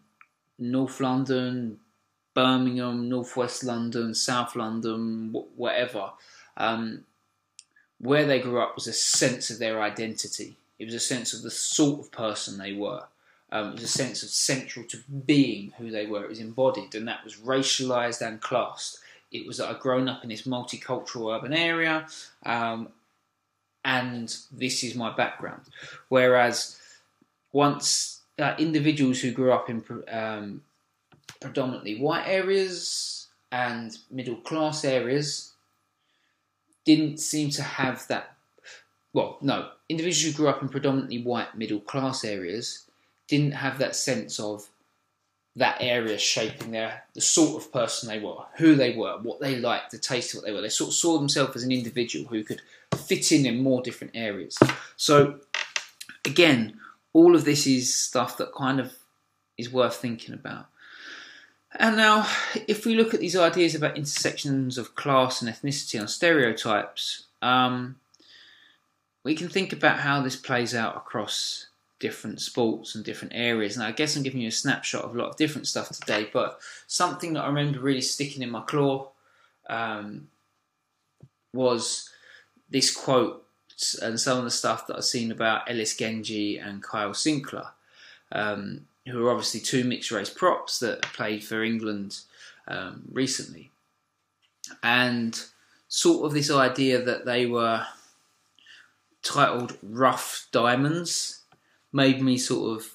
[0.59, 1.79] North London,
[2.35, 6.11] Birmingham, Northwest London, South London, whatever,
[6.57, 7.05] um,
[7.99, 10.57] where they grew up was a sense of their identity.
[10.79, 13.05] It was a sense of the sort of person they were.
[13.53, 16.25] Um, was a sense of central to being who they were.
[16.25, 18.99] It was embodied, and that was racialized and classed.
[19.31, 22.07] It was that I'd grown up in this multicultural urban area,
[22.47, 22.89] um,
[23.85, 25.63] and this is my background.
[26.09, 26.81] Whereas
[27.53, 30.63] once uh, individuals who grew up in um,
[31.41, 35.53] predominantly white areas and middle class areas
[36.87, 38.35] didn't seem to have that.
[39.13, 42.87] Well, no, individuals who grew up in predominantly white middle class areas
[43.33, 44.69] didn't have that sense of
[45.57, 49.57] that area shaping their the sort of person they were, who they were, what they
[49.57, 50.61] liked, the taste of what they were.
[50.61, 52.61] They sort of saw themselves as an individual who could
[52.95, 54.59] fit in in more different areas.
[54.99, 55.41] So
[56.27, 56.79] again,
[57.15, 58.93] all of this is stuff that kind of
[59.57, 60.67] is worth thinking about.
[61.75, 62.29] And now,
[62.69, 67.97] if we look at these ideas about intersections of class and ethnicity on stereotypes, um,
[69.25, 71.69] we can think about how this plays out across
[72.03, 73.77] different sports and different areas.
[73.77, 76.29] And I guess I'm giving you a snapshot of a lot of different stuff today,
[76.33, 79.11] but something that I remember really sticking in my claw
[79.71, 80.27] um,
[81.55, 82.11] was
[82.69, 83.47] this quote
[84.03, 87.69] and some of the stuff that I've seen about Ellis Genge and Kyle Sinckler,
[88.33, 92.19] um, who are obviously two mixed race props that played for England
[92.67, 93.71] um, recently.
[94.83, 95.41] And
[95.87, 97.87] sort of this idea that they were
[99.23, 101.42] titled Rough Diamonds
[101.93, 102.87] made me sort of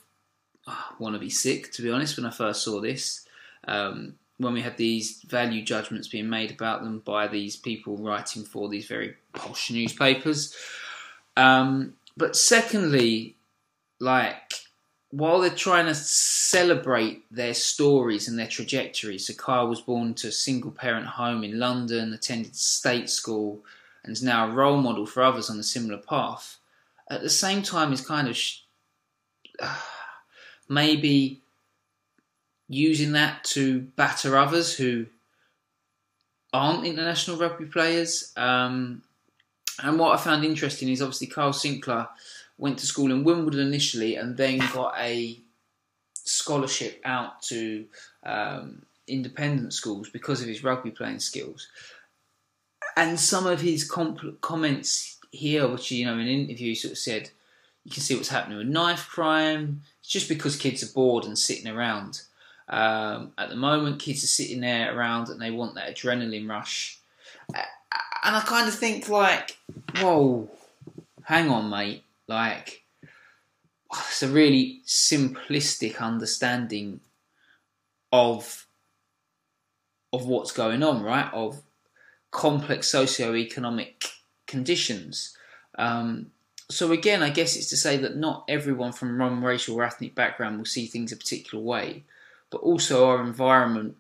[0.68, 3.26] ah, want to be sick, to be honest, when I first saw this.
[3.68, 8.44] Um, when we had these value judgments being made about them by these people writing
[8.44, 10.56] for these very posh newspapers.
[11.36, 13.36] Um, but secondly,
[14.00, 14.54] like,
[15.10, 20.28] while they're trying to celebrate their stories and their trajectories, so Kyle was born to
[20.28, 23.64] a single parent home in London, attended state school,
[24.04, 26.58] and is now a role model for others on a similar path.
[27.10, 28.38] At the same time, is kind of
[30.70, 31.42] maybe
[32.70, 35.06] using that to batter others who
[36.54, 38.34] aren't international rugby players.
[38.36, 39.02] Um,
[39.84, 42.08] and what I found interesting is obviously Kyle Sinckler
[42.58, 45.40] went to school in Wimbledon initially and then got a
[46.14, 47.86] scholarship out to
[48.24, 51.68] um, independent schools because of his rugby playing skills.
[52.96, 56.94] And some of his comp- comments here, which you know in an interview, he sort
[56.94, 57.30] of said,
[57.88, 59.82] you can see what's happening with knife crime.
[60.02, 62.22] It's just because kids are bored and sitting around.
[62.68, 67.00] Um, at the moment, kids are sitting there around and they want that adrenaline rush.
[67.56, 69.56] And I kind of think, like,
[70.02, 70.50] whoa,
[71.24, 72.04] hang on, mate.
[72.28, 72.84] Like,
[73.90, 77.00] it's a really simplistic understanding
[78.12, 78.68] of
[80.12, 81.34] of what's going on, right?
[81.34, 81.62] Of
[82.32, 84.10] complex socio-economic
[84.46, 85.38] conditions.
[85.78, 86.32] Um,
[86.70, 90.16] so again, I guess it's to say that not everyone from one racial or ethnic
[90.16, 92.04] background will see things a particular way,
[92.50, 93.96] but also our environment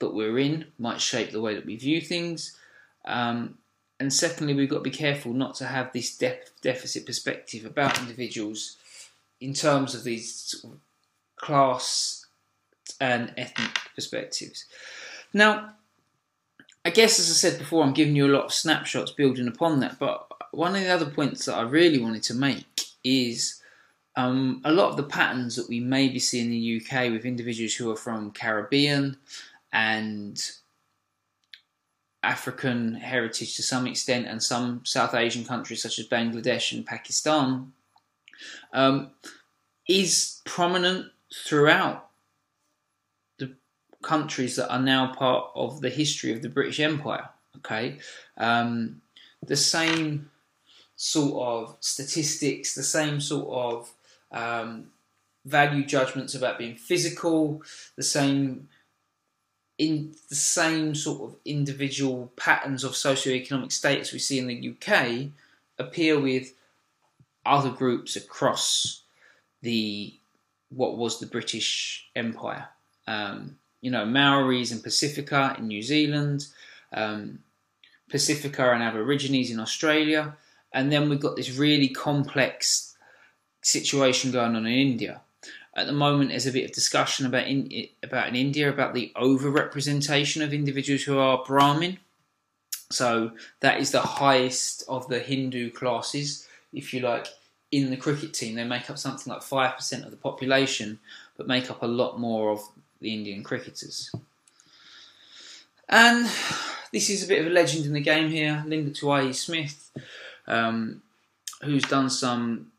[0.00, 2.56] that we're in might shape the way that we view things.
[3.04, 3.58] Um,
[4.00, 8.76] and secondly, we've got to be careful not to have this deficit perspective about individuals
[9.40, 10.64] in terms of these
[11.36, 12.26] class
[13.00, 14.64] and ethnic perspectives.
[15.32, 15.74] Now,
[16.84, 19.80] I guess, as I said before, I'm giving you a lot of snapshots building upon
[19.80, 19.98] that.
[19.98, 23.62] But one of the other points that I really wanted to make is
[24.16, 27.74] um, a lot of the patterns that we maybe see in the UK with individuals
[27.74, 29.16] who are from Caribbean
[29.72, 30.50] and
[32.22, 37.72] African heritage to some extent, and some South Asian countries such as Bangladesh and Pakistan,
[38.72, 39.10] um,
[39.88, 41.06] is prominent
[41.46, 42.10] throughout
[44.04, 47.28] countries that are now part of the history of the British Empire.
[47.58, 47.98] Okay,
[48.36, 49.00] um,
[49.46, 50.30] the same
[50.96, 53.92] sort of statistics, the same sort of
[54.30, 54.88] um,
[55.44, 57.62] value judgments about being physical,
[57.96, 58.68] the same
[59.76, 65.30] in the same sort of individual patterns of socioeconomic status we see in the UK
[65.78, 66.52] appear with
[67.44, 69.02] other groups across
[69.62, 70.14] the
[70.68, 72.68] what was the British Empire.
[73.06, 76.46] Um, you know, Maoris and Pacifica in New Zealand,
[77.00, 77.40] um,
[78.08, 80.22] Pacifica and Aborigines in Australia,
[80.72, 82.96] and then we've got this really complex
[83.60, 85.20] situation going on in India.
[85.76, 89.12] At the moment, there's a bit of discussion about in, about in India about the
[89.16, 91.98] over-representation of individuals who are Brahmin.
[92.90, 97.26] So that is the highest of the Hindu classes, if you like,
[97.70, 98.54] in the cricket team.
[98.54, 101.00] They make up something like five percent of the population,
[101.36, 102.60] but make up a lot more of
[103.04, 104.10] the Indian cricketers.
[105.88, 106.28] And
[106.92, 109.90] this is a bit of a legend in the game here, Linda Tuhiwai Smith,
[110.48, 111.02] um,
[111.62, 112.72] who's done some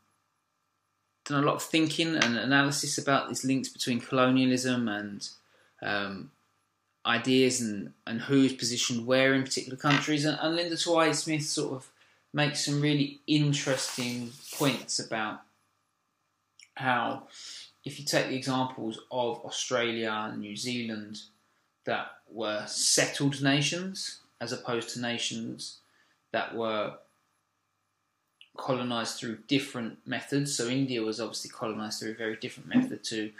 [1.25, 5.27] done a lot of thinking and analysis about these links between colonialism and
[5.81, 6.29] um,
[7.03, 10.23] ideas and, and who's positioned where in particular countries.
[10.23, 11.89] And, and Linda Tuhiwai Smith sort of
[12.31, 15.41] makes some really interesting points about
[16.75, 17.23] how
[17.85, 21.21] if you take the examples of Australia and New Zealand
[21.85, 25.77] that were settled nations as opposed to nations
[26.31, 26.95] that were
[28.57, 30.55] colonized through different methods.
[30.55, 33.31] So India was obviously colonized through a very different method to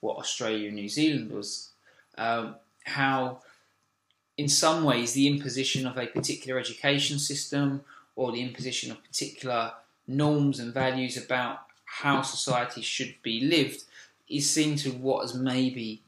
[0.00, 1.70] what Australia and New Zealand was.
[2.18, 3.38] Um, how,
[4.36, 7.82] in some ways, the imposition of a particular education system
[8.14, 9.72] or the imposition of particular
[10.06, 13.84] norms and values about how society should be lived
[14.36, 16.02] is seen to what has maybe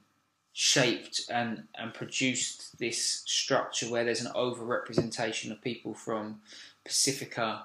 [0.52, 6.40] shaped and, and produced this structure where there's an over representation of people from
[6.84, 7.64] Pacifica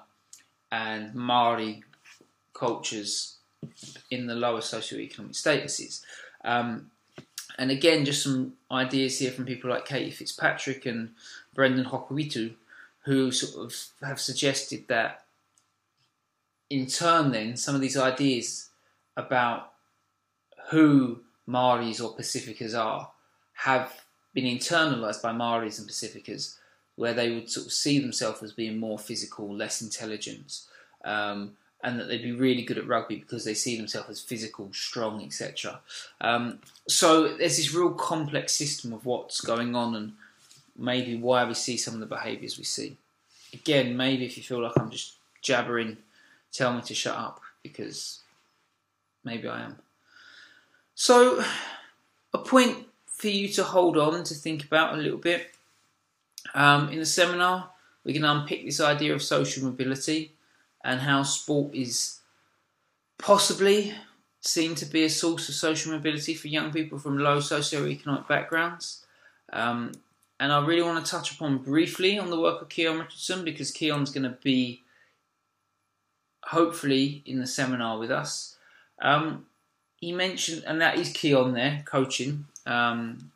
[0.70, 1.84] and Maori
[2.52, 3.36] cultures
[4.10, 6.02] in the lower socioeconomic statuses.
[6.44, 6.90] Um,
[7.58, 11.10] and again, just some ideas here from people like Katie Fitzpatrick and
[11.54, 12.54] Brendan Hokowhitu,
[13.04, 15.24] who sort of have suggested that
[16.70, 18.70] in turn, then, some of these ideas
[19.16, 19.71] about
[20.72, 23.10] who Maoris or Pacificas are
[23.52, 26.56] have been internalized by Maoris and Pacificas,
[26.96, 30.60] where they would sort of see themselves as being more physical, less intelligent,
[31.04, 31.52] um,
[31.84, 35.22] and that they'd be really good at rugby because they see themselves as physical, strong,
[35.22, 35.80] etc.
[36.22, 40.12] Um, so there's this real complex system of what's going on and
[40.76, 42.96] maybe why we see some of the behaviours we see.
[43.52, 45.98] Again, maybe if you feel like I'm just jabbering,
[46.50, 48.20] tell me to shut up because
[49.22, 49.76] maybe I am.
[50.94, 51.44] So,
[52.32, 55.54] a point for you to hold on to think about a little bit.
[56.54, 57.70] Um, in the seminar,
[58.04, 60.34] we're going to unpick this idea of social mobility
[60.84, 62.18] and how sport is
[63.18, 63.94] possibly
[64.40, 69.06] seen to be a source of social mobility for young people from low socioeconomic backgrounds.
[69.52, 69.92] Um,
[70.40, 73.70] and I really want to touch upon briefly on the work of Keon Richardson because
[73.70, 74.82] Keon's going to be
[76.46, 78.56] hopefully in the seminar with us.
[79.00, 79.46] Um,
[80.02, 82.46] he mentioned, and that is key on there, coaching.
[82.66, 83.30] Um,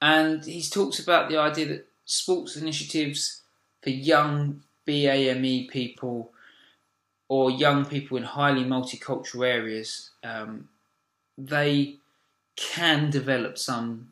[0.00, 3.42] and he talks about the idea that sports initiatives
[3.82, 6.30] for young BAME people
[7.26, 10.68] or young people in highly multicultural areas, um,
[11.36, 11.96] they
[12.54, 14.06] can develop some,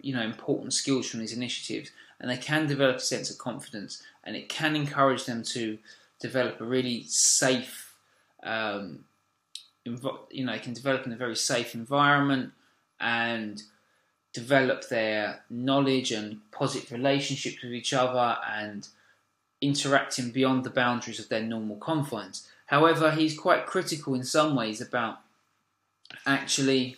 [0.00, 4.02] you know, important skills from these initiatives, and they can develop a sense of confidence,
[4.24, 5.78] and it can encourage them to
[6.18, 7.94] develop a really safe
[8.42, 9.04] um,
[9.84, 12.52] you know, can develop in a very safe environment
[13.00, 13.62] and
[14.32, 18.88] develop their knowledge and positive relationships with each other and
[19.60, 22.48] interacting beyond the boundaries of their normal confines.
[22.66, 25.20] However, he's quite critical in some ways about
[26.26, 26.96] actually,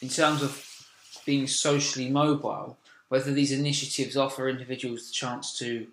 [0.00, 0.66] in terms of
[1.26, 2.76] being socially mobile,
[3.08, 5.86] whether these initiatives offer individuals the chance to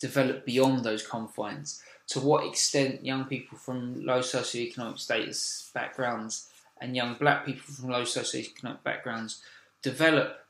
[0.00, 1.82] develop beyond those confines.
[2.08, 6.48] To what extent young people from low socioeconomic status backgrounds
[6.80, 9.42] and young black people from low socioeconomic backgrounds
[9.82, 10.44] develop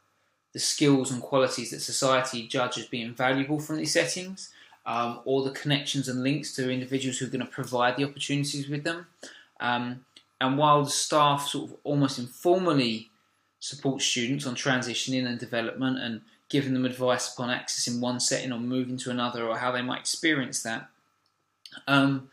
[0.53, 4.51] the skills and qualities that society judges being valuable from these settings,
[4.87, 8.69] um, or the connections and links to individuals who are going to provide the opportunities
[8.69, 9.07] with them.
[9.61, 10.05] Um,
[10.41, 13.11] and while the staff sort of almost informally
[13.61, 18.59] support students on transitioning and development and giving them advice upon accessing one setting or
[18.59, 20.89] moving to another or how they might experience that,
[21.87, 22.29] um,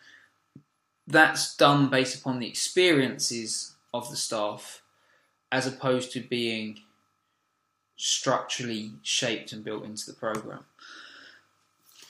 [1.08, 4.82] that's done based upon the experiences of the staff
[5.52, 6.80] as opposed to being
[7.98, 10.66] structurally shaped and built into the program.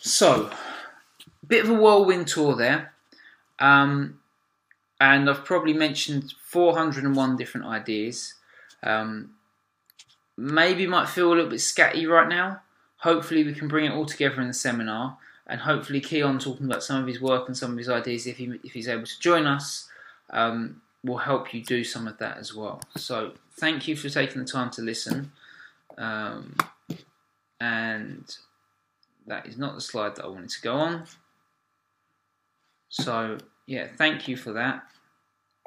[0.01, 0.49] So,
[1.45, 2.93] bit of a whirlwind tour there.
[3.59, 4.19] Um,
[4.99, 8.33] and I've probably mentioned 401 different ideas.
[8.81, 9.31] Um,
[10.37, 12.61] maybe might feel a little bit scatty right now.
[12.97, 15.17] Hopefully, we can bring it all together in the seminar,
[15.47, 18.37] and hopefully, Keon talking about some of his work and some of his ideas, if
[18.37, 19.87] he if he's able to join us,
[20.31, 22.81] um, will help you do some of that as well.
[22.97, 25.31] So, thank you for taking the time to listen.
[25.97, 26.55] Um,
[27.59, 28.35] and
[29.27, 31.05] that is not the slide that I wanted to go on.
[32.89, 34.83] So, yeah, thank you for that.